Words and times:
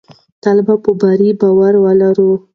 تل 0.41 0.57
په 0.83 0.91
بریا 0.99 1.33
باور 1.39 1.73
ولرئ. 1.83 2.31